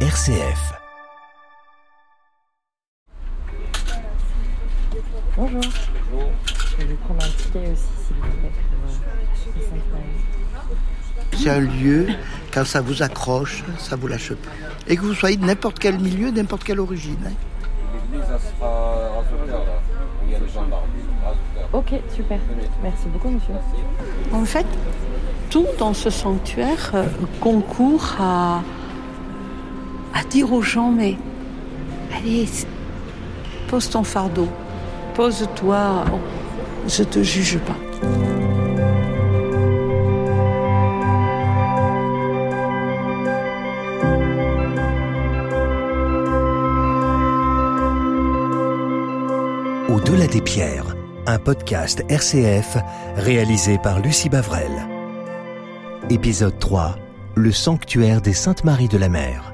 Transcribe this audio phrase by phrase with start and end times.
[0.00, 0.74] RCF.
[5.38, 5.62] Bonjour.
[6.78, 8.50] Je vais prendre un ticket aussi, s'il vous plaît,
[10.52, 11.38] pour euh.
[11.38, 12.08] C'est un lieu,
[12.52, 14.50] quand ça vous accroche, ça vous lâche plus.
[14.86, 17.16] Et que vous soyez de n'importe quel milieu, n'importe quelle origine.
[17.26, 17.30] hein.
[18.12, 19.22] L'église, ça sera
[20.26, 20.82] il y a les gendarmes.
[21.72, 22.38] Ok, super.
[22.82, 23.54] Merci beaucoup, monsieur.
[24.30, 24.66] En fait,
[25.48, 27.06] tout dans ce sanctuaire euh,
[27.40, 28.60] concourt à,
[30.16, 31.16] à dire aux gens, mais
[32.16, 32.48] allez,
[33.68, 34.48] pose ton fardeau,
[35.14, 36.04] pose-toi,
[36.88, 37.76] je te juge pas.
[49.92, 52.78] Au-delà des pierres, un podcast RCF
[53.16, 54.70] réalisé par Lucie Bavrel.
[56.08, 56.96] Épisode 3
[57.34, 59.45] Le sanctuaire des Saintes Maries de la Mer.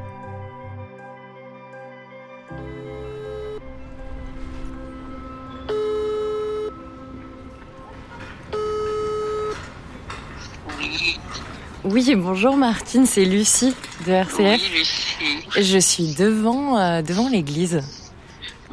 [11.93, 13.74] Oui, bonjour Martine, c'est Lucie
[14.07, 14.38] de RCF.
[14.62, 15.60] Oui, Lucie.
[15.60, 17.82] Je suis devant, euh, devant l'église.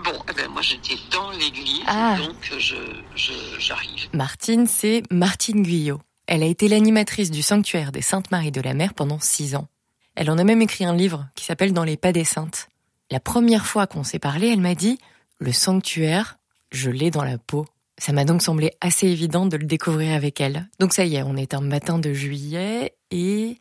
[0.06, 2.16] Bon, eh ben, moi j'étais dans l'église, Ah.
[2.18, 2.76] donc je,
[3.18, 4.08] je, j'arrive.
[4.14, 6.00] Martine, c'est Martine Guyot.
[6.28, 9.68] Elle a été l'animatrice du sanctuaire des Saintes Maries de la Mer pendant six ans.
[10.16, 12.70] Elle en a même écrit un livre qui s'appelle Dans les pas des saintes.
[13.12, 14.98] La première fois qu'on s'est parlé, elle m'a dit
[15.40, 16.38] Le sanctuaire,
[16.72, 17.66] je l'ai dans la peau.
[17.98, 20.70] Ça m'a donc semblé assez évident de le découvrir avec elle.
[20.80, 23.58] Donc ça y est, on est un matin de juillet et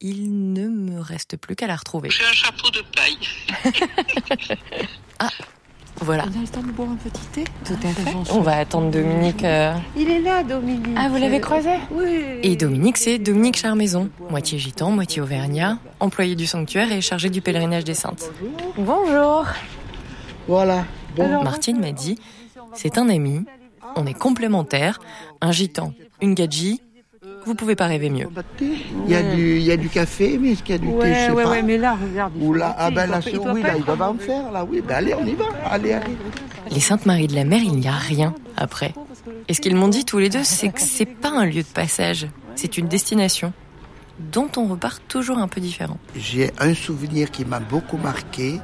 [0.00, 2.10] il ne me reste plus qu'à la retrouver.
[2.10, 3.18] J'ai un chapeau de paille.
[6.00, 6.26] Voilà.
[6.32, 7.44] On a le temps de boire un petit thé?
[7.64, 8.14] Tout à fait.
[8.32, 9.42] On va attendre Dominique.
[9.42, 10.86] euh, Il est là, Dominique.
[10.96, 11.70] Ah, vous l'avez croisé?
[11.90, 12.22] Oui.
[12.44, 17.40] Et Dominique, c'est Dominique Charmaison, moitié gitan, moitié auvergnat, employé du sanctuaire et chargé du
[17.40, 18.30] pèlerinage des Saintes.
[18.76, 19.44] Bonjour
[20.46, 20.84] Voilà.
[21.16, 22.16] Bon, Martine m'a dit,
[22.74, 23.44] c'est un ami,
[23.96, 25.00] on est complémentaires,
[25.40, 26.80] un gitan, une gadji,
[27.48, 28.26] vous pouvez pas rêver mieux.
[28.26, 28.72] pas de thé.
[29.06, 30.86] Il y, a du, il y a du café, mais est-ce qu'il y a du
[30.86, 31.50] thé Je sais ouais, pas.
[31.50, 32.32] ouais, mais là, regarde.
[32.40, 34.82] Ou là, ah ben là, il oui, là, ils doivent en faire, là, oui.
[34.86, 35.46] Ben allez, on y va.
[35.64, 36.16] Allez, allez.
[36.70, 38.92] Les Saintes Maries de la Mer, il n'y a rien après.
[39.48, 41.68] Et ce qu'ils m'ont dit tous les deux, c'est que c'est pas un lieu de
[41.74, 43.52] passage, c'est une destination
[44.32, 45.96] dont on repart toujours un peu différent.
[46.16, 48.60] J'ai un souvenir qui m'a beaucoup marqué.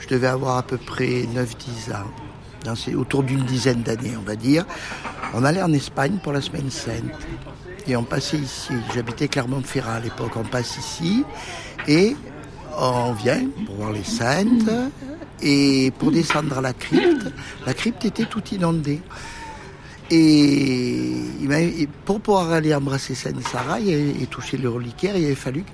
[0.00, 2.06] Je devais avoir à peu près 9-10 ans.
[2.64, 4.64] Dans ces- autour d'une dizaine d'années, on va dire.
[5.34, 7.12] On allait en Espagne pour la semaine sainte.
[7.86, 8.72] Et on passait ici.
[8.94, 10.32] J'habitais Clermont-Ferrand à l'époque.
[10.36, 11.24] On passe ici.
[11.86, 12.16] Et
[12.78, 14.68] on vient pour voir les saintes.
[15.40, 17.26] Et pour descendre à la crypte,
[17.64, 19.00] la crypte était toute inondée.
[20.10, 25.64] Et pour pouvoir aller embrasser Sainte Sarah et, toucher le reliquaire, il avait fallu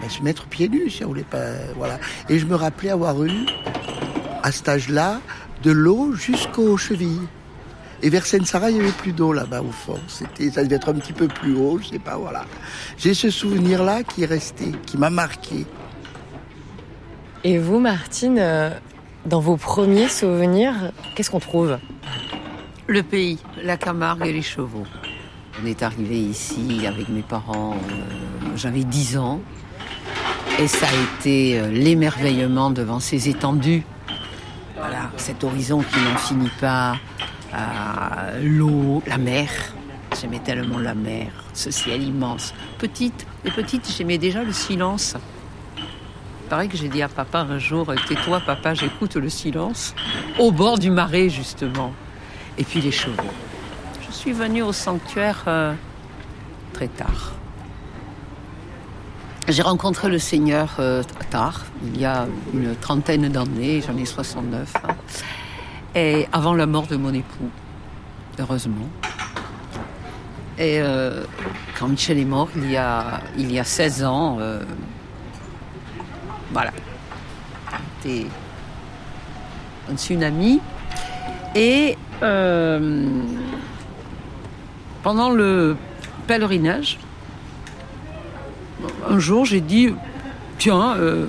[0.00, 1.44] ben, se mettre pieds nus si on pas.
[1.76, 1.98] Voilà.
[2.28, 3.46] Et je me rappelais avoir eu,
[4.42, 5.20] à cet âge-là,
[5.64, 7.26] de l'eau jusqu'aux chevilles.
[8.02, 9.98] Et vers Sainte Sarah, il n'y avait plus d'eau là-bas au fond.
[10.08, 12.44] C'était, ça devait être un petit peu plus haut, je sais pas, voilà.
[12.98, 15.64] J'ai ce souvenir-là qui est resté, qui m'a marqué.
[17.44, 18.70] Et vous, Martine, euh,
[19.24, 21.78] dans vos premiers souvenirs, qu'est-ce qu'on trouve?
[22.86, 24.86] Le pays, la Camargue et les chevaux.
[25.62, 29.40] On est arrivé ici avec mes parents, euh, j'avais 10 ans,
[30.58, 33.84] et ça a été euh, l'émerveillement devant ces étendues.
[35.16, 36.96] Cet horizon qui n'en finit pas,
[37.54, 39.48] euh, l'eau, la mer.
[40.20, 42.54] J'aimais tellement la mer, ce ciel immense.
[42.78, 45.16] Petite, et petite, j'aimais déjà le silence.
[46.48, 49.94] Pareil que j'ai dit à papa un jour, tais-toi papa, j'écoute le silence,
[50.38, 51.92] au bord du marais justement.
[52.58, 53.32] Et puis les chevaux.
[54.06, 55.74] Je suis venue au sanctuaire euh,
[56.72, 57.32] très tard.
[59.46, 64.72] J'ai rencontré le Seigneur euh, tard, il y a une trentaine d'années, j'en ai 69,
[64.76, 64.94] hein,
[65.94, 67.50] et avant la mort de mon époux,
[68.38, 68.88] heureusement.
[70.58, 71.24] Et euh,
[71.78, 74.60] quand Michel est mort, il y a, il y a 16 ans, euh,
[76.50, 76.70] voilà,
[78.00, 78.26] c'était
[79.92, 80.60] un tsunami.
[81.54, 83.06] Et euh,
[85.02, 85.76] pendant le
[86.26, 86.98] pèlerinage,
[89.14, 89.94] un jour j'ai dit
[90.58, 91.26] tiens, euh,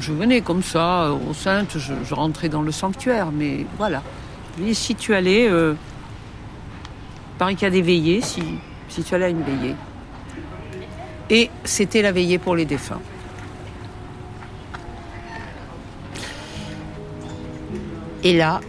[0.00, 4.02] je venais comme ça aux Saintes, je, rentrais dans le sanctuaire, mais voilà.
[4.62, 5.74] Et si tu allais, euh,
[7.38, 8.42] paraît qu'il y a des veillées, si,
[8.88, 9.74] si tu allais à une veillée.
[11.30, 13.00] Et c'était la veillée pour les défunts.
[18.22, 18.60] Et là,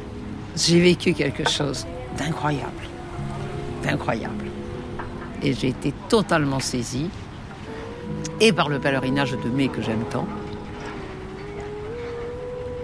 [0.56, 1.86] j'ai vécu quelque chose
[2.18, 2.88] d'incroyable.
[3.84, 4.46] D'incroyable.
[5.44, 7.10] Et j'ai été totalement saisie,
[8.40, 10.28] et par le pèlerinage de mai que j'aime tant,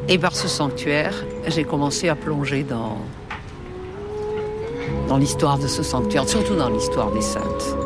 [0.10, 2.98] Et par ce sanctuaire, j'ai commencé à plonger dans,
[5.18, 7.78] l'histoire de ce sanctuaire, surtout dans l'histoire des saintes.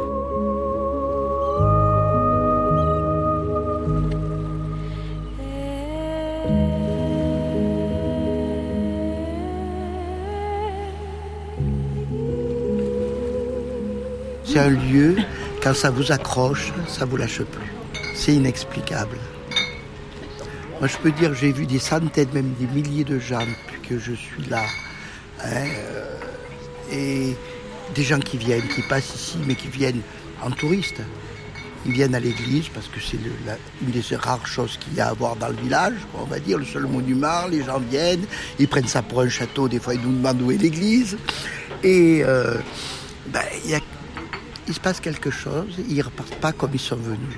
[14.43, 15.17] C'est un lieu,
[15.75, 17.71] ça vous accroche, ça vous lâche plus.
[18.15, 19.17] C'est inexplicable.
[20.79, 23.97] Moi, je peux dire, j'ai vu des centaines, même des milliers de gens depuis que
[23.99, 24.63] je suis là.
[25.43, 26.15] hein, euh,
[26.91, 27.35] et
[27.95, 30.01] des gens qui viennent, qui passent ici, mais qui viennent
[30.43, 31.01] en touriste.
[31.85, 33.17] Ils viennent à l'église parce que c'est
[33.81, 36.57] une des rares choses qu'il y a à voir dans le village, on va dire,
[36.57, 37.47] le seul monument.
[37.49, 38.25] Les gens viennent,
[38.59, 41.17] ils prennent ça pour un château, des fois ils nous demandent où est l'église.
[41.83, 42.55] Et euh,
[43.27, 43.79] ben, il y a-
[44.67, 47.37] il se passe quelque chose, ils repartent pas comme ils sont venus.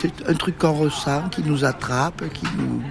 [0.00, 2.82] C'est un truc qu'on ressent, qui nous attrape, qui nous...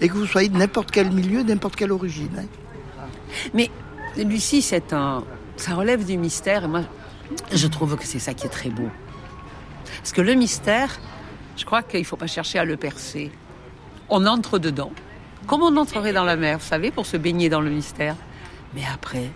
[0.00, 2.30] Et que vous soyez de n'importe quel milieu, n'importe quelle origine.
[2.38, 3.06] hein.
[3.54, 3.70] Mais
[4.16, 5.24] Lucie, c'est un,
[5.56, 6.64] ça relève du mystère.
[6.64, 6.82] Et moi,
[7.52, 8.88] je trouve que c'est ça qui est très beau.
[9.98, 10.98] Parce que le mystère,
[11.56, 13.30] je crois qu'il ne faut pas chercher à le percer.
[14.08, 14.92] On entre dedans,
[15.46, 18.16] comme on entrerait dans la mer, vous savez, pour se baigner dans le mystère.
[18.74, 19.30] Mais après,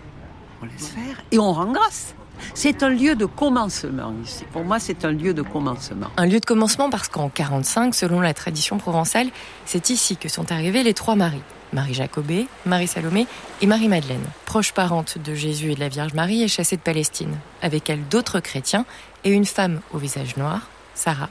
[0.63, 2.15] on laisse faire et on rend grâce.
[2.55, 4.45] C'est un lieu de commencement ici.
[4.53, 6.09] Pour moi, c'est un lieu de commencement.
[6.17, 9.29] Un lieu de commencement parce qu'en 45, selon la tradition provençale,
[9.67, 11.43] c'est ici que sont arrivés les trois Maries.
[11.73, 13.27] Marie Jacobée, Marie Salomé
[13.61, 17.37] et Marie-Madeleine, proche parente de Jésus et de la Vierge Marie et chassée de Palestine.
[17.63, 18.85] Avec elle, d'autres chrétiens
[19.25, 21.29] et une femme au visage noir, Sarah.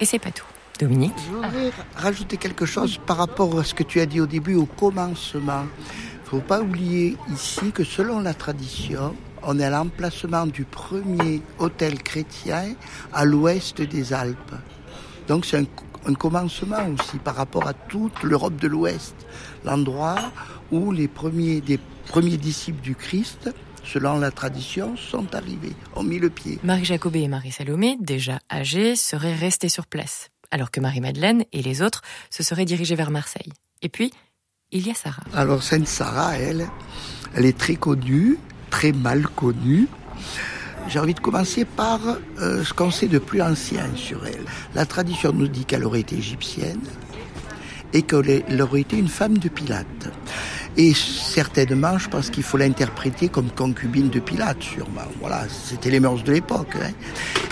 [0.00, 0.44] Et c'est pas tout.
[0.78, 4.26] Dominique Je voudrais rajouter quelque chose par rapport à ce que tu as dit au
[4.26, 5.64] début, au commencement.
[6.30, 10.64] Il ne faut pas oublier ici que selon la tradition, on est à l'emplacement du
[10.64, 12.74] premier hôtel chrétien
[13.12, 14.54] à l'ouest des Alpes.
[15.28, 15.64] Donc c'est un,
[16.06, 19.14] un commencement aussi par rapport à toute l'Europe de l'Ouest.
[19.64, 20.32] L'endroit
[20.70, 23.50] où les premiers, des premiers disciples du Christ,
[23.84, 26.58] selon la tradition, sont arrivés, ont mis le pied.
[26.62, 31.62] Marie Jacobée et Marie Salomé, déjà âgées, seraient restées sur place, alors que Marie-Madeleine et
[31.62, 33.52] les autres se seraient dirigés vers Marseille.
[33.82, 34.12] Et puis,
[34.72, 35.22] il y a Sarah.
[35.34, 36.68] Alors Sainte Sarah, elle,
[37.34, 38.38] elle est très connue,
[38.70, 39.88] très mal connue.
[40.88, 42.00] J'ai envie de commencer par
[42.40, 44.44] euh, ce qu'on sait de plus ancien sur elle.
[44.74, 46.80] La tradition nous dit qu'elle aurait été égyptienne
[47.92, 50.10] et qu'elle aurait été une femme de Pilate.
[50.76, 55.02] Et certainement, je pense qu'il faut l'interpréter comme concubine de Pilate, sûrement.
[55.20, 56.76] Voilà, c'était les mœurs de l'époque.
[56.80, 56.90] hein.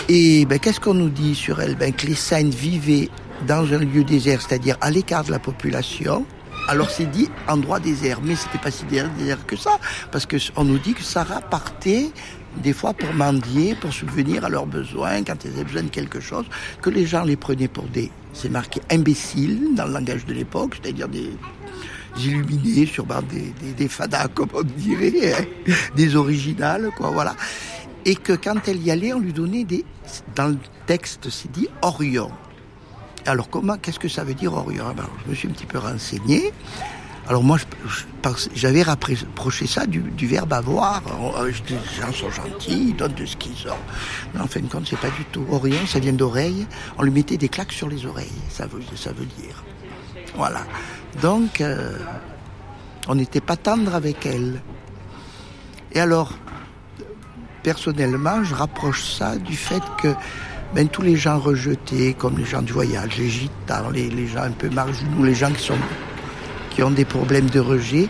[0.07, 1.75] Et ben, qu'est-ce qu'on nous dit sur elle?
[1.75, 3.09] Ben, Que les saintes vivaient
[3.47, 6.25] dans un lieu désert, c'est-à-dire à l'écart de la population.
[6.69, 9.79] Alors c'est dit endroit désert, mais c'était pas si désert que ça,
[10.11, 12.11] parce que on nous dit que Sarah partait
[12.57, 16.19] des fois pour mendier, pour subvenir à leurs besoins, quand elles avaient besoin de quelque
[16.19, 16.45] chose,
[16.79, 20.79] que les gens les prenaient pour des, c'est marqué imbéciles dans le langage de l'époque,
[20.79, 21.31] c'est-à-dire des
[22.19, 27.35] illuminés, sûrement des, des, des fadas, comme on dirait, hein, des originales, quoi, voilà.
[28.05, 29.83] Et que quand elle y allait, on lui donnait des,
[30.35, 32.29] dans le texte, c'est dit Orion.
[33.29, 35.65] Alors comment, qu'est-ce que ça veut dire Orion Ah ben, Je me suis un petit
[35.65, 36.51] peu renseigné.
[37.27, 37.57] Alors moi,
[38.55, 41.03] j'avais rapproché ça du, verbe avoir.
[41.47, 43.77] Je dis, Les gens sont gentils, ils donnent de ce qu'ils ont.
[44.33, 45.45] Mais en fin de compte, c'est pas du tout.
[45.51, 46.65] Orion, ça vient d'oreille.
[46.97, 48.41] On lui mettait des claques sur les oreilles.
[48.49, 49.63] Ça veut, ça veut dire.
[50.35, 50.61] Voilà.
[51.21, 51.99] Donc, euh,
[53.07, 54.59] on n'était pas tendre avec elle.
[55.91, 56.33] Et alors,
[57.61, 60.15] personnellement, je rapproche ça du fait que
[60.73, 64.51] ben, tous les gens rejetés, comme les gens du voyage, les gitans, les, gens un
[64.51, 68.07] peu marginaux, les gens qui, ont des problèmes de rejet,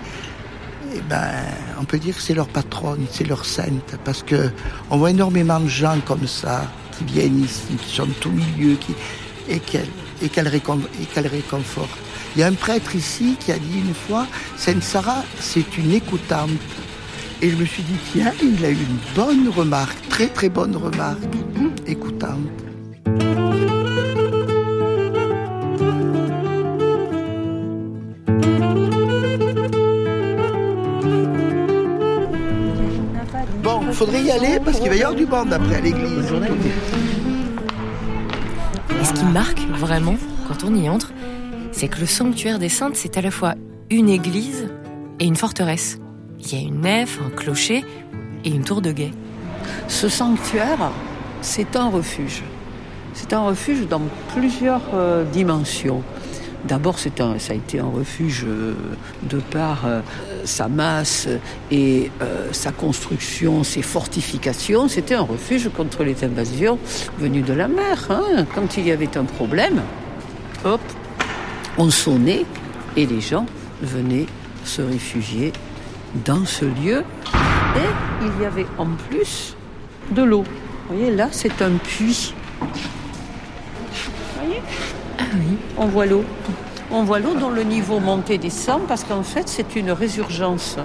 [0.94, 1.32] eh ben,
[1.80, 4.51] on peut dire que c'est leur patronne, c'est leur sainte, parce que
[4.89, 6.63] on voit énormément de gens comme ça
[6.98, 8.94] qui viennent ici, qui sont tout milieu, qui,
[9.48, 9.88] et qu'elle
[10.22, 11.98] et qu'elle récon- et qu'elle réconforte.
[12.36, 15.94] Il y a un prêtre ici qui a dit une fois, Sainte Sarah, c'est une
[15.94, 16.50] écoutante.
[17.41, 20.75] Et je me suis dit, tiens, il a eu une bonne remarque, très très bonne
[20.75, 21.24] remarque,
[21.88, 22.36] écoutante.
[33.63, 36.34] Bon, faudrait y aller parce qu'il va y avoir du monde après à l'église.
[39.00, 41.13] Et ce qui marque vraiment, quand on y entre,
[41.72, 43.55] c'est que le sanctuaire des saintes, c'est à la fois
[43.89, 44.67] une église
[45.22, 46.00] et une forteresse.
[46.41, 47.84] Il y a une nef, un clocher
[48.46, 49.12] et une tour de guet.
[49.88, 50.91] Ce sanctuaire,
[51.41, 52.43] c'est un refuge.
[53.13, 54.01] C'est un refuge dans
[54.34, 56.01] plusieurs euh, dimensions.
[56.65, 57.10] D'abord, ça
[57.50, 58.74] a été un refuge euh,
[59.24, 60.01] de par euh,
[60.43, 61.27] sa masse
[61.72, 62.12] et
[62.51, 64.88] sa construction, ses fortifications.
[64.88, 66.77] C'était un refuge contre les invasions
[67.19, 68.08] venues de la mer.
[68.10, 68.46] hein.
[68.55, 69.81] Quand il y avait un problème,
[71.77, 72.46] on sonnait
[72.98, 73.46] Et les gens
[73.81, 74.25] venaient
[74.65, 75.53] se réfugier
[76.25, 77.04] dans ce lieu.
[77.75, 79.56] Et il y avait en plus
[80.12, 80.44] de l'eau.
[80.89, 82.34] Vous voyez, là, c'est un puits.
[82.60, 83.98] Vous
[84.42, 84.62] voyez?
[85.20, 85.58] Ah oui.
[85.78, 86.24] On voit l'eau.
[86.92, 90.78] On voit l'eau dont le niveau monte et descend parce qu'en fait, c'est une résurgence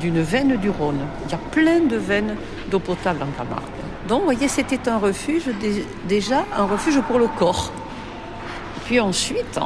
[0.00, 1.00] d'une veine du Rhône.
[1.26, 2.36] Il y a plein de veines
[2.70, 3.62] d'eau potable en Camargue.
[4.06, 7.72] Donc, vous voyez, c'était un refuge, dé- déjà un refuge pour le corps.
[8.84, 9.58] Puis ensuite,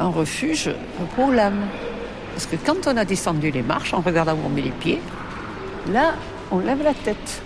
[0.00, 0.70] un refuge
[1.16, 1.60] pour l'âme.
[2.38, 5.00] Parce que quand on a descendu les marches, en regardant où on met les pieds,
[5.90, 6.14] là,
[6.52, 7.42] on lève la tête.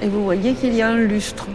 [0.00, 1.48] Et vous voyez qu'il y a un lustre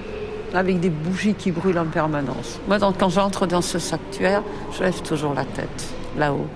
[0.53, 2.59] avec des bougies qui brûlent en permanence.
[2.67, 4.43] Moi, donc, quand j'entre dans ce sanctuaire,
[4.77, 6.47] je lève toujours la tête, là-haut.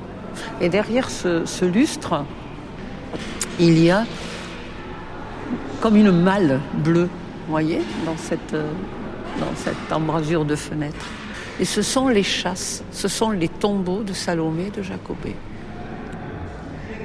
[0.60, 2.26] Et derrière ce, lustre,
[3.62, 4.04] il y a
[5.80, 7.08] comme une malle bleue,
[7.46, 8.70] vous voyez, dans cette, euh,
[9.40, 11.06] dans cette embrasure de fenêtre.
[11.60, 15.36] Et ce sont les chasses, ce sont les tombeaux de Salomé et de Jacobé.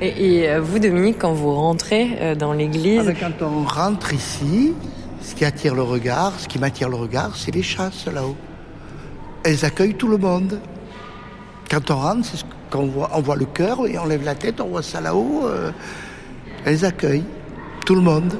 [0.00, 3.64] Et, et, euh, vous, Dominique, quand vous rentrez euh, dans l'église, Ah ben, quand on
[3.64, 4.72] rentre ici,
[5.22, 8.36] ce qui attire le regard, ce qui m'attire le regard, c'est les chasses là-haut.
[9.44, 10.60] Elles accueillent tout le monde.
[11.70, 13.10] Quand on rentre, c'est ce qu'on voit.
[13.14, 15.42] On voit le cœur et on lève la tête, on voit ça là-haut.
[15.46, 15.70] euh,
[16.64, 17.24] elles accueillent
[17.84, 18.34] tout le monde.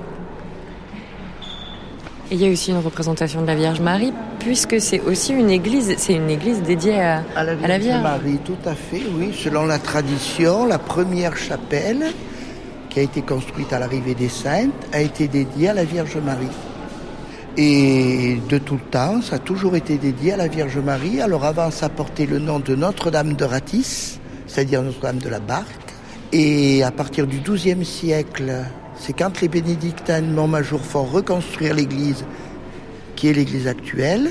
[2.31, 4.13] il y a aussi une représentation de la Vierge Marie,
[4.47, 7.83] puisque c'est aussi une église, c'est une église dédiée à, À la à la Vierge
[7.83, 8.03] Vierge.
[8.03, 9.33] Marie, tout à fait, oui.
[9.37, 12.13] Selon la tradition, la première chapelle
[12.89, 16.47] qui a été construite à l'arrivée des Saintes a été dédiée à la Vierge Marie.
[17.57, 21.21] Et de tout le temps, ça a toujours été dédié à la Vierge Marie.
[21.21, 25.67] Alors avant, ça portait le nom de Notre-Dame de Ratis, c'est-à-dire Notre-Dame de la Barque.
[26.33, 28.65] Et à partir du XIIe siècle,
[28.97, 32.25] c'est quand les bénédictins de Montmajour font reconstruire l'église,
[33.17, 34.31] qui est l'église actuelle,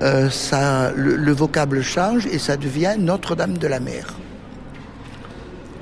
[0.00, 4.06] euh, ça, le, le vocable change et ça devient Notre-Dame de la Mer.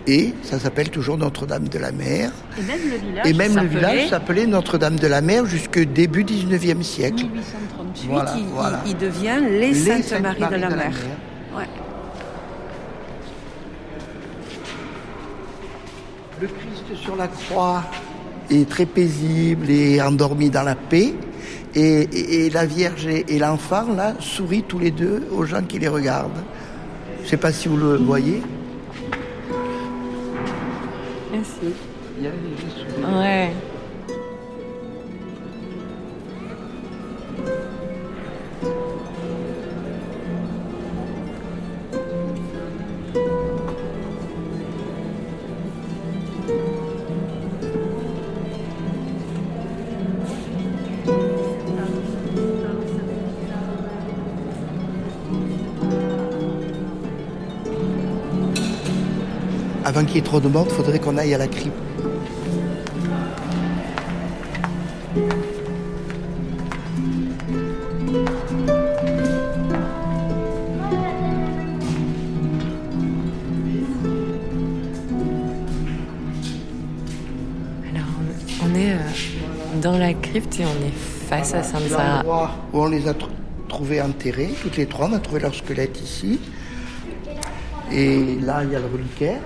[0.07, 2.31] Et ça s'appelle toujours Notre-Dame de la Mer.
[2.59, 5.79] Et même le village, Et même le s'appelait- village s'appelait Notre-Dame de la Mer jusque
[5.79, 7.25] début 19e siècle.
[7.27, 8.81] 1838, Voilà, il, voilà.
[8.87, 10.93] il- il devient les, Les Saintes Marie de la Mer.
[11.57, 11.65] Ouais.
[16.41, 17.85] Le Christ sur la croix
[18.51, 21.15] est très paisible et endormi dans la paix.
[21.75, 25.63] Et, et- et la Vierge et, et l'enfant, là, sourient tous les deux aux gens
[25.63, 26.43] qui les regardent.
[27.21, 28.43] Je ne sais pas si vous le voyez.
[31.33, 31.75] Merci.
[32.19, 33.17] Il y a des.
[33.19, 33.51] Ouais.
[60.01, 61.77] Avant qu'il y ait trop de monde, il faudrait qu'on aille à la crypte.
[77.93, 78.07] Alors,
[78.65, 78.97] on est euh,
[79.83, 80.93] dans la crypte et on est
[81.29, 81.63] face à.
[82.17, 83.29] L'endroit où on les a tr-
[83.69, 86.39] trouvés enterrés, toutes les trois, on a trouvé leur squelette ici.
[87.93, 89.41] Et là, il y a le reliquaire,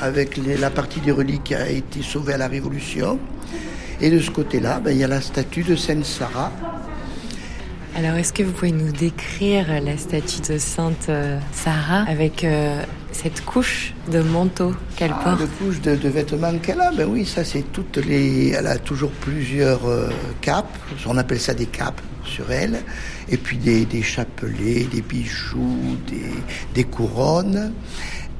[0.00, 3.18] avec les- la partie des reliques qui a été sauvée à la Révolution.
[4.00, 6.52] Et de ce côté-là, ben, il y a la statue de Sainte Sarah.
[7.96, 12.82] Alors, est-ce que vous pouvez nous décrire la statue de Sainte euh, Sarah avec euh,
[13.10, 15.40] cette couche de manteau qu'elle Ah, porte?
[15.40, 18.50] de couches de, de vêtements qu'elle a, ben oui, ça c'est toutes les.
[18.50, 20.10] Elle a toujours plusieurs euh,
[20.42, 20.76] capes,
[21.06, 22.82] on appelle ça des capes sur elle,
[23.30, 26.34] et puis des, des chapelets, des bijoux, des,
[26.74, 27.72] des couronnes.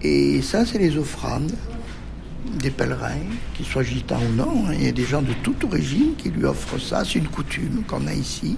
[0.03, 1.53] Et ça, c'est les offrandes
[2.63, 4.67] des pèlerins, qu'ils soient gitans ou non.
[4.69, 4.73] hein.
[4.75, 7.03] Il y a des gens de toute origine qui lui offrent ça.
[7.05, 8.57] C'est une coutume qu'on a ici.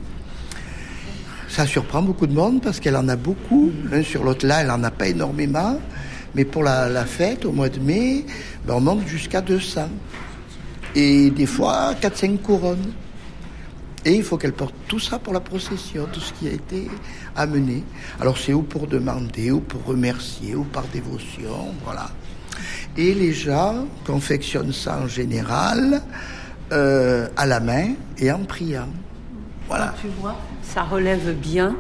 [1.49, 3.73] Ça surprend beaucoup de monde parce qu'elle en a beaucoup.
[3.91, 5.81] L'un sur l'autre, là, elle en a pas énormément.
[6.35, 8.25] Mais pour la, fête, au mois de mai,
[8.67, 9.89] ben, on monte jusqu'à 200.
[10.95, 12.93] Et des fois, 4-5 couronnes.
[14.05, 16.89] Et il faut qu'elle porte tout ça pour la procession, tout ce qui a été
[17.37, 17.85] amené.
[18.21, 22.11] Alors c'est ou pour demander, ou pour remercier, ou par dévotion, voilà.
[22.97, 26.03] Et les gens confectionnent ça en général
[26.73, 28.89] euh, à la main et en priant.
[29.69, 29.95] Voilà.
[30.01, 31.77] Tu vois, ça relève bien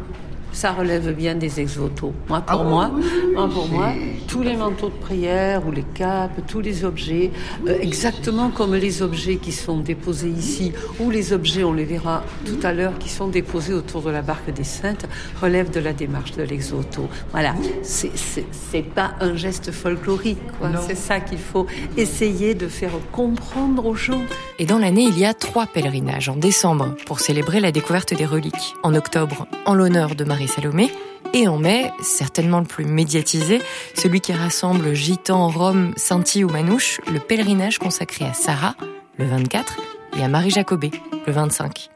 [0.52, 2.12] ça relève bien des ex-voto.
[2.28, 3.92] Moi, Ah pour oui, moi, oui, oui, moi, pour moi,
[4.26, 7.30] tous les manteaux de prière ou les capes, tous les objets,
[7.66, 12.22] euh, exactement comme les objets qui sont déposés ici, ou les objets, on les verra
[12.44, 15.06] tout à l'heure, qui sont déposés autour de la barque des Saintes,
[15.40, 17.08] relèvent de la démarche de l'ex-voto.
[17.32, 20.70] Voilà, c'est pas un geste folklorique, quoi.
[20.86, 24.22] C'est ça qu'il faut essayer de faire comprendre aux gens.
[24.58, 28.26] Et dans l'année, il y a trois pèlerinages en décembre pour célébrer la découverte des
[28.26, 28.74] reliques.
[28.82, 30.92] En octobre, en l'honneur de Marie-Salomé.
[31.34, 33.60] Et en mai, certainement le plus médiatisé,
[33.94, 38.76] celui qui rassemble gitans, roms, Sinti ou Manouches, le pèlerinage consacré à Sarah,
[39.16, 39.78] le 24,
[40.16, 40.92] et à Marie Jacobé,
[41.26, 41.90] le 25.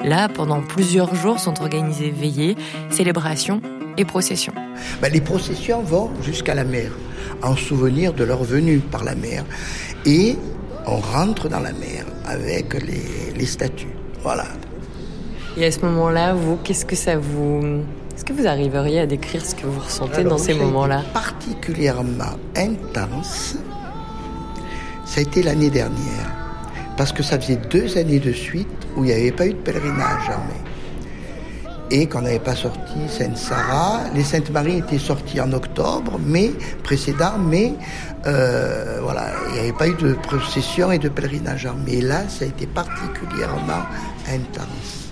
[0.00, 2.56] Là, pendant plusieurs jours sont organisées veillées,
[2.90, 3.62] célébrations
[3.96, 4.54] et processions.
[5.00, 6.90] Ben, les processions vont jusqu'à la mer,
[7.40, 9.44] en souvenir de leur venue par la mer.
[10.04, 10.36] Et
[10.86, 13.94] on rentre dans la mer avec les, les statues.
[14.22, 14.46] Voilà.
[15.58, 17.80] Et à ce moment-là, vous, qu'est-ce que ça vous...
[18.14, 21.02] Est-ce que vous arriveriez à décrire ce que vous ressentez Alors, dans ces moments-là?
[21.14, 23.56] Particulièrement intense,
[25.06, 26.30] ça a été l'année dernière.
[26.96, 29.58] Parce que ça faisait deux années de suite où il n'y avait pas eu de
[29.58, 30.60] pèlerinage jamais.
[31.90, 34.00] Et qu'on n'avait pas sorti Sainte-Sarah.
[34.14, 37.74] Les Saintes-Maries étaient sorties en octobre, mais précédent, mais
[38.26, 41.68] euh, voilà, il n'y avait pas eu de procession et de pèlerinage.
[41.86, 43.84] Mais là, ça a été particulièrement
[44.28, 45.05] intense.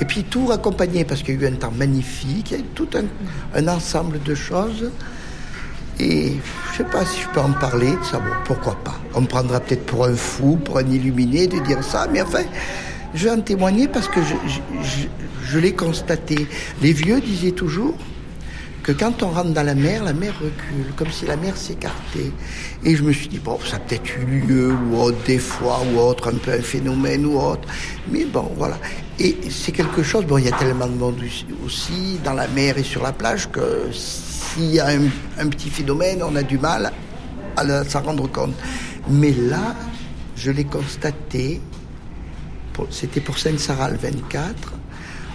[0.00, 2.64] Et puis tout accompagné, parce qu'il y a eu un temps magnifique, il y a
[2.64, 4.90] eu tout un, ensemble de choses.
[5.98, 6.32] Et
[6.72, 8.98] je sais pas si je peux en parler ça, bon, pourquoi pas.
[9.14, 12.44] On me prendra peut-être pour un fou, pour un illuminé de dire ça, mais enfin,
[13.14, 14.34] je vais en témoigner parce que je,
[15.50, 16.46] je l'ai constaté.
[16.80, 17.98] Les vieux disaient toujours
[18.82, 22.32] que quand on rentre dans la mer, la mer recule, comme si la mer s'écartait.
[22.84, 25.82] Et je me suis dit, bon, ça a peut-être eu lieu, ou autre, des fois,
[25.92, 27.68] ou autre, un peu un phénomène, ou autre.
[28.10, 28.78] Mais bon, voilà.
[29.22, 31.22] Et c'est quelque chose, bon, il y a tellement de monde
[31.66, 36.22] aussi, dans la mer et sur la plage, que s'il y a un, petit phénomène,
[36.22, 36.90] on a du mal
[37.54, 38.54] à s'en rendre compte.
[39.10, 39.76] Mais là,
[40.36, 41.60] je l'ai constaté,
[42.88, 44.72] c'était pour Sainte-Sarah le 24,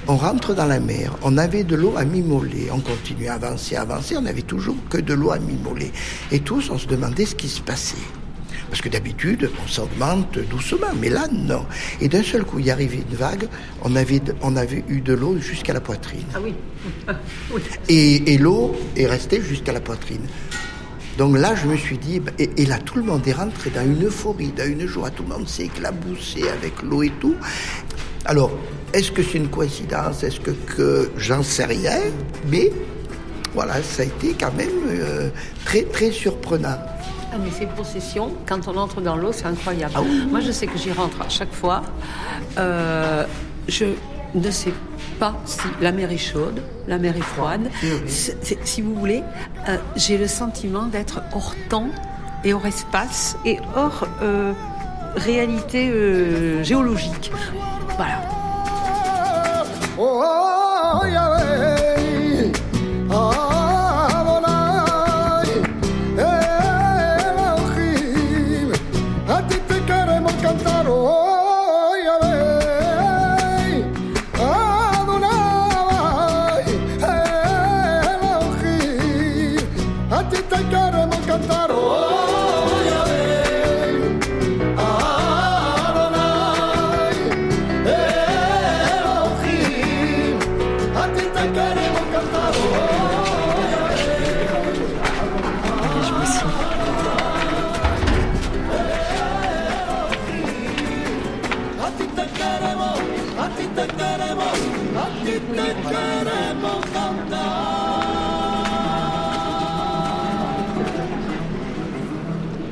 [0.07, 3.75] on rentre dans la mer, on avait de l'eau à mimoler, on continuait à avancer,
[3.75, 5.91] avancer, on n'avait toujours que de l'eau à mimoler.
[6.31, 7.97] Et tous, on se demandait ce qui se passait.
[8.69, 11.65] Parce que d'habitude, on s'augmente doucement, mais là, non.
[12.01, 13.47] Et d'un seul coup, il y arrivait une vague,
[13.83, 16.25] on avait, de- on avait eu de l'eau jusqu'à la poitrine.
[16.33, 16.53] Ah oui.
[17.89, 20.21] Et, et l'eau est restée jusqu'à la poitrine.
[21.17, 23.69] Donc là, je me suis dit, bah, et, et là, tout le monde est rentré
[23.69, 25.09] dans une euphorie, dans une joie.
[25.11, 27.35] Tout le monde s'est éclaboussé avec l'eau et tout.
[28.25, 28.51] Alors,
[28.93, 30.23] est-ce que c'est une coïncidence?
[30.23, 31.99] Est-ce que, que j'en sais rien?
[32.49, 32.71] Mais
[33.53, 35.29] voilà, ça a été quand même euh,
[35.63, 36.77] très, très surprenant.
[37.35, 39.93] Ah, mais ces processions, quand on entre dans l'eau, c'est incroyable.
[39.97, 40.25] Ah oui.
[40.31, 41.81] Moi, je sais que j'y rentre à chaque fois.
[42.57, 43.25] Euh,
[43.67, 43.87] je
[44.33, 44.71] ne sais
[45.19, 47.69] pas si la mer est chaude, la mer est froide.
[48.07, 49.21] Si vous voulez,
[49.67, 51.89] euh, j'ai le sentiment d'être hors temps
[52.45, 54.53] et hors espace et hors euh,
[55.17, 57.31] réalité euh, géologique.
[57.97, 58.21] Voilà.
[59.97, 61.34] Oh, Yahweh,
[101.85, 102.99] A ti te queremos,
[103.37, 104.57] a ti te queremos,
[104.97, 107.65] a ti te queremos cantar.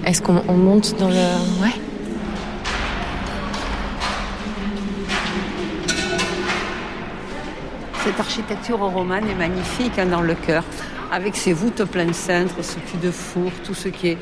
[0.03, 1.25] Est-ce qu'on on monte dans le...
[1.61, 1.75] Ouais
[8.03, 10.63] Cette architecture romane est magnifique hein, dans le cœur,
[11.11, 14.17] avec ses voûtes pleines cintre, ce cul de four, tout ce qui est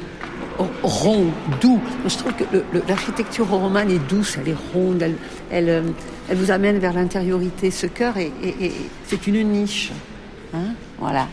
[0.84, 1.26] rond,
[1.62, 1.80] doux.
[2.08, 2.44] Je trouve que
[2.88, 5.04] l'architecture romane est douce, elle est ronde,
[5.50, 5.82] elle, euh,
[6.34, 7.72] vous amène vers l'intériorité.
[7.72, 8.32] Ce cœur, est-
[9.06, 9.92] c'est une niche.
[10.54, 11.28] hein, voilà.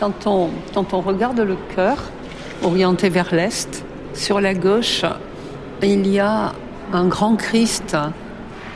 [0.00, 1.96] Quand on, quand on regarde le cœur,
[2.62, 5.04] orienté vers l'est, sur la gauche,
[5.82, 6.52] il y a
[6.92, 7.96] un grand Christ,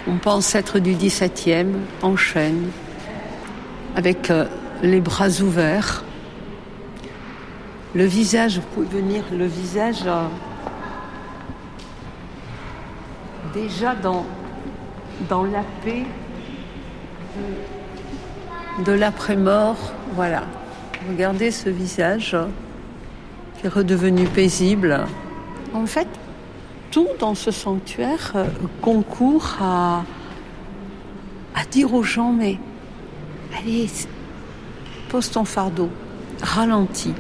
[0.06, 2.70] on pense être du XVIIe, en chêne,
[3.96, 4.46] avec euh,
[4.82, 6.04] les bras ouverts,
[7.96, 10.26] Le visage, vous pouvez venir, le visage euh,
[13.54, 14.26] déjà dans,
[15.30, 16.04] dans la paix
[18.78, 19.94] de, de l'après-mort.
[20.14, 20.42] Voilà.
[21.08, 22.44] Regardez ce visage euh,
[23.58, 25.06] qui est redevenu paisible.
[25.72, 26.08] En fait,
[27.18, 28.44] dans ce sanctuaire euh,
[28.80, 30.04] concourt à,
[31.54, 32.58] à dire aux gens, mais
[33.58, 33.88] allez,
[35.08, 35.90] pose ton fardeau,
[36.42, 37.14] ralentis,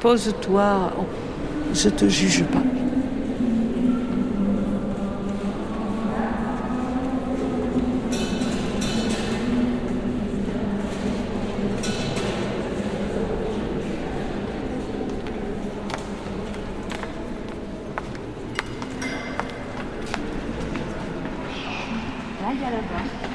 [0.00, 0.92] pose-toi,
[1.74, 2.81] je te juge pas.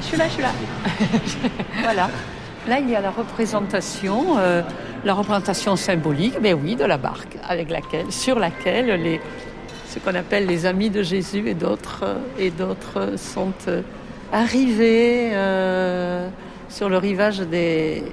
[0.08, 0.52] Je suis là, je suis là.
[1.84, 2.10] voilà.
[2.65, 4.62] Là, il y a la représentation, euh,
[5.04, 9.20] la représentation symbolique, mais oui, de la barque, avec laquelle, sur laquelle les,
[9.89, 13.82] ce qu'on appelle les amis de Jésus et d'autres euh, et d'autres sont euh,
[14.32, 15.32] arrivés
[16.70, 18.04] sur le rivage des,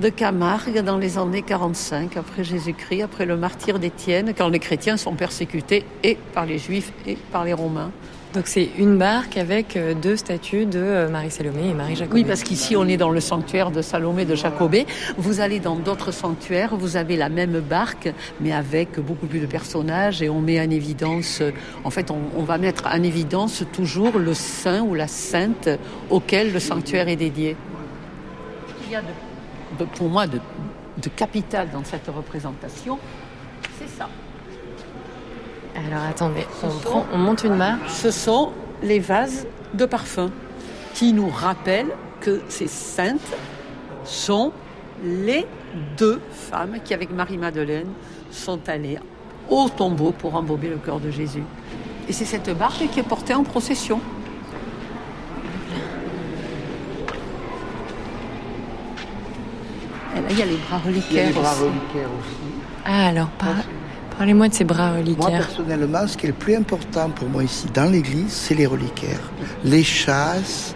[0.00, 4.96] de Camargue dans les années 45 après Jésus-Christ, après le martyr d'Étienne, quand les chrétiens
[4.96, 7.92] sont persécutés et par les juifs et par les romains.
[8.34, 12.20] Donc c'est une barque avec euh, deux statues de euh, Marie-Salomé et Marie-Jacobée.
[12.20, 14.86] Oui, parce qu'ici, on est dans le sanctuaire de Salomé de Jacobée.
[15.16, 19.46] Vous allez dans d'autres sanctuaires, vous avez la même barque, mais avec beaucoup plus de
[19.46, 21.52] personnages et on met en évidence, euh,
[21.84, 25.70] en fait, on, va mettre en évidence toujours le saint ou la sainte
[26.10, 27.56] auquel le sanctuaire est dédié.
[28.86, 30.38] Il y a de, pour moi de
[31.16, 32.98] capital dans cette représentation,
[33.78, 34.08] c'est ça.
[35.86, 37.90] Alors attendez, on, prend, on monte une marche.
[37.92, 38.50] Ce sont
[38.82, 40.30] les vases de parfum
[40.94, 43.20] qui nous rappellent que ces saintes
[44.04, 44.52] sont
[45.04, 45.46] les
[45.96, 47.88] deux femmes qui, avec Marie-Madeleine,
[48.30, 48.98] sont allées
[49.48, 51.44] au tombeau pour embober le corps de Jésus.
[52.08, 54.00] Et c'est cette barque qui est portée en procession.
[60.16, 61.26] Et là, il y a les bras Il y a reliquaires.
[61.28, 61.62] les bras aussi.
[61.62, 62.36] reliquaires aussi.
[62.84, 63.48] Ah alors, par-
[64.18, 65.46] parlez-moi de ces bras Moi, reliquaires.
[65.46, 69.30] personnellement, ce qui est le plus important pour moi ici dans l'église, c'est les reliquaires.
[69.64, 70.74] Les chasses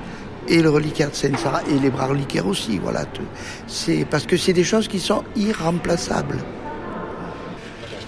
[0.49, 2.79] et le reliquaire de Sainte-Sarah et les bras reliquaires aussi.
[2.79, 3.05] Voilà.
[3.05, 3.23] tout.
[3.67, 6.39] C'est parce que c'est des choses qui sont irremplaçables.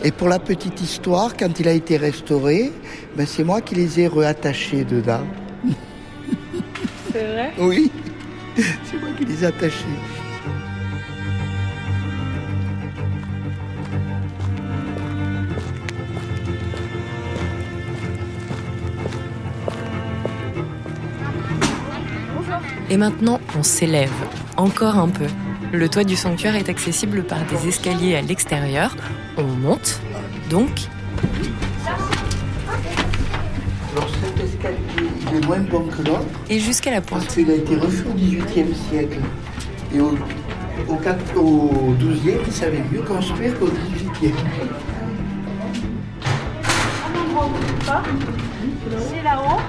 [0.03, 2.73] Et pour la petite histoire, quand il a été restauré,
[3.17, 5.25] ben c'est moi qui les ai reattachés dedans.
[7.13, 7.53] C'est vrai?
[7.59, 7.91] Oui,
[8.57, 9.97] c'est moi qui les ai attachés.
[22.95, 24.13] Et maintenant, on s'élève.
[24.57, 25.27] Encore un peu.
[25.73, 28.95] Le toit du sanctuaire est accessible par des escaliers à l'extérieur.
[29.37, 30.01] On monte,
[30.49, 30.69] donc,
[33.97, 34.77] Alors cet escalier,
[35.33, 36.23] il est moins bon que l'autre.
[36.49, 37.35] et jusqu'à la Parce pointe.
[37.35, 39.19] qu'il a été refait au XVIIIe siècle.
[39.93, 40.15] Et au,
[40.89, 44.33] au, quat- au XIIe, il savait mieux construire qu'au XVIIIe.
[49.01, 49.61] C'est là-haut,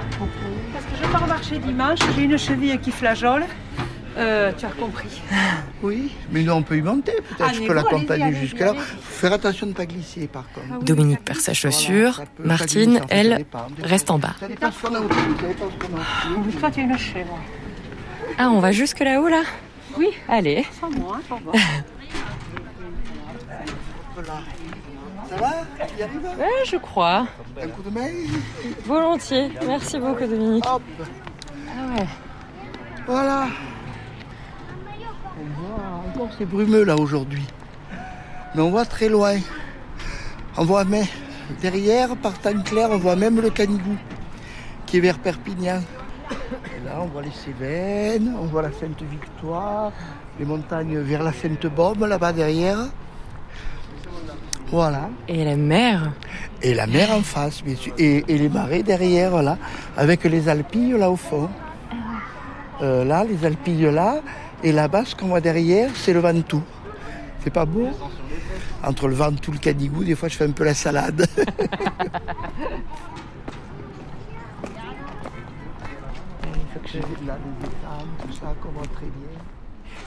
[1.26, 3.44] marcher dimanche, j'ai une cheville qui flageole.
[4.18, 5.20] Euh, tu as compris.
[5.82, 7.44] Oui, mais nous on peut y monter, peut-être.
[7.50, 8.72] Ah, je mais peux l'accompagner jusque-là.
[9.02, 10.66] faire attention de ne pas glisser par contre.
[10.72, 12.22] Ah oui, Dominique perd sa chaussure.
[12.34, 13.44] peut- Martine, elle,
[13.82, 14.34] reste en bas.
[14.40, 15.00] Ça dépend ce qu'on a.
[16.60, 17.38] Toi, tu es une chèvre.
[18.38, 19.42] Ah, on va jusque là-haut, là?
[19.98, 20.08] Oui.
[20.28, 20.64] Allez.
[20.80, 21.52] Sans moi, sans moi.
[24.14, 24.40] Voilà.
[25.28, 25.52] Ça va
[25.86, 27.26] Tu y arrives Ouais, je crois.
[27.60, 28.08] Un coup de main
[28.84, 29.50] Volontiers.
[29.66, 30.64] Merci beaucoup, Dominique.
[30.66, 30.82] Hop
[31.68, 32.06] Ah ouais.
[33.06, 33.46] Voilà.
[35.38, 37.44] On voit encore c'est brumeux là aujourd'hui.
[38.54, 39.36] Mais on voit très loin.
[40.56, 41.04] On voit même
[41.60, 43.96] derrière, par temps clair, on voit même le Canigou
[44.86, 45.80] qui est vers Perpignan.
[46.30, 49.92] Et là, on voit les Cévennes, on voit la Sainte Victoire,
[50.38, 52.78] les montagnes vers la Sainte Baume là-bas derrière.
[54.70, 55.08] Voilà.
[55.28, 56.12] Et la mer
[56.62, 57.92] Et la mer en face, bien sûr.
[57.98, 59.58] Et, et les marais derrière, là,
[59.96, 61.48] avec les Alpilles là au fond.
[62.82, 64.20] Euh, là, les Alpilles là,
[64.62, 66.62] et là-bas, ce qu'on voit derrière, c'est le Ventoux.
[67.42, 67.88] C'est pas beau?
[68.82, 71.26] Entre le Ventoux et le Canigou, des fois, je fais un peu la salade.
[77.26, 79.45] Là, les étables, tout ça, qu'on voit très bien.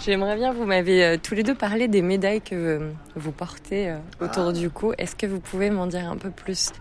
[0.02, 3.90] J'aimerais bien, vous m'avez euh, tous les deux parlé des médailles que euh, vous portez
[3.90, 4.94] euh, autour du cou.
[4.98, 6.72] Est-ce que vous pouvez m'en dire un peu plus?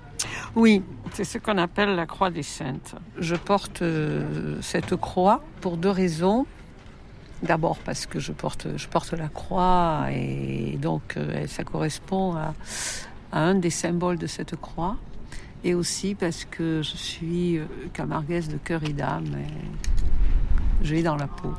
[0.54, 2.94] Oui, c'est ce qu'on appelle la croix des saintes.
[3.18, 6.46] Je porte euh, cette croix pour deux raisons.
[7.42, 12.54] D'abord parce que je porte, je porte la croix et donc euh, ça correspond à,
[13.32, 14.96] à un des symboles de cette croix.
[15.64, 17.60] Et aussi parce que je suis
[17.92, 21.52] camarguaise de cœur et d'âme et je vis dans la peau.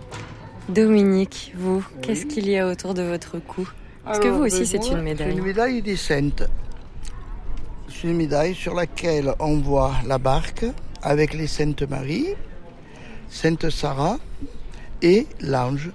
[0.70, 3.68] Dominique, vous, qu'est-ce qu'il y a autour de votre cou?
[4.06, 5.32] Parce que vous aussi, ben, c'est une C'est médaille.
[5.32, 6.44] une médaille des saintes.
[7.90, 10.66] C'est une médaille sur laquelle on voit la barque
[11.02, 12.28] avec les Saintes Marie,
[13.30, 14.18] Sainte Sarah
[15.02, 15.90] et l'ange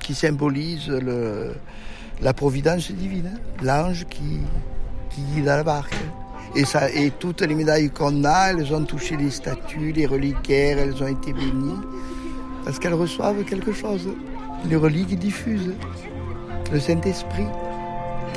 [0.00, 1.52] qui symbolise le,
[2.22, 3.38] la providence divine.
[3.62, 4.38] L'ange qui,
[5.10, 5.94] qui guide la barque.
[6.54, 10.78] Et, ça, et toutes les médailles qu'on a, elles ont touché les statues, les reliquaires,
[10.78, 11.80] elles ont été bénies
[12.68, 14.10] parce qu'elles reçoivent quelque chose.
[14.68, 15.72] Les reliques diffusent
[16.70, 17.46] le Saint-Esprit.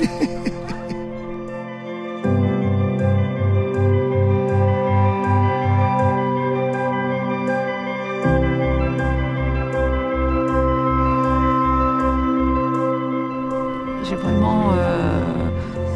[14.02, 15.20] J'ai vraiment euh,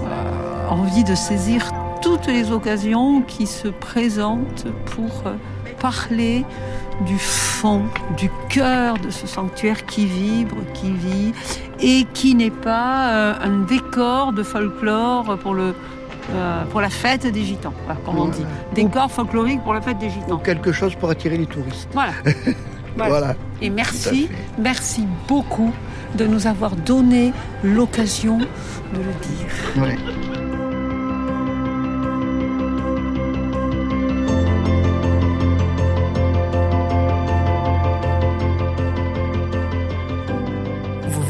[0.05, 1.73] euh, envie de saisir
[2.03, 5.37] toutes les occasions qui se présentent pour euh,
[5.81, 6.45] parler
[7.03, 7.83] du fond,
[8.17, 11.33] du cœur de ce sanctuaire qui vibre, qui vit
[11.81, 15.75] et qui n'est pas euh, un décor de folklore pour, le,
[16.33, 18.45] euh, pour la fête des gitans, voilà, comme on dit.
[18.75, 20.39] Décor folklorique pour la fête des gitans.
[20.39, 21.89] Quelque chose pour attirer les touristes.
[21.93, 22.13] Voilà.
[22.97, 23.11] Voilà.
[23.11, 23.35] Voilà.
[23.61, 25.71] Et merci, merci beaucoup
[26.15, 28.45] de nous avoir donné l'occasion de
[28.95, 29.83] le dire.
[29.83, 29.99] Ouais.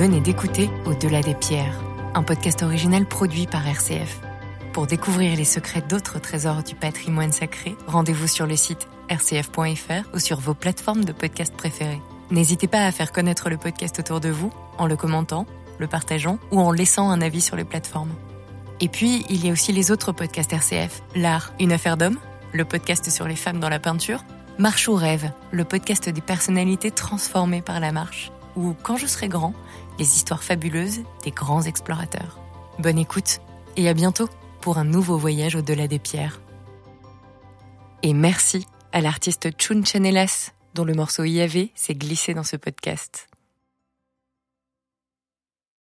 [0.06, 1.80] Venez d'écouter Au-delà des pierres,
[2.14, 4.20] un podcast original produit par RCF.
[4.72, 10.20] Pour découvrir les secrets d'autres trésors du patrimoine sacré, rendez-vous sur le site rcf.fr ou
[10.20, 12.00] sur vos plateformes de podcast préférées.
[12.30, 15.44] N'hésitez pas à faire connaître le podcast autour de vous en le commentant,
[15.80, 18.14] le partageant ou en laissant un avis sur les plateformes.
[18.78, 21.02] Et puis, il y a aussi les autres podcasts RCF.
[21.16, 22.20] L'art, une affaire d'homme,
[22.52, 24.22] le podcast sur les femmes dans la peinture,
[24.58, 29.28] Marche ou rêve, le podcast des personnalités transformées par la marche, ou Quand je serai
[29.28, 29.52] grand,
[29.98, 32.38] les histoires fabuleuses des grands explorateurs.
[32.78, 33.40] Bonne écoute
[33.76, 34.28] et à bientôt
[34.60, 36.40] pour un nouveau voyage au-delà des pierres.
[38.02, 43.28] Et merci à l'artiste Chun Chanelas, dont le morceau IAV s'est glissé dans ce podcast.